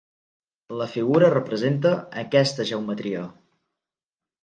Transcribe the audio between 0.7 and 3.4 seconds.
La figura representa aquesta geometria.